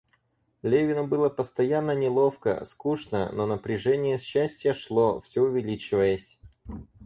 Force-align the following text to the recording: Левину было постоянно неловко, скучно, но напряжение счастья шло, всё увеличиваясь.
Левину 0.63 1.05
было 1.05 1.29
постоянно 1.29 1.91
неловко, 1.95 2.65
скучно, 2.65 3.31
но 3.31 3.45
напряжение 3.45 4.17
счастья 4.17 4.73
шло, 4.73 5.21
всё 5.21 5.43
увеличиваясь. 5.43 6.39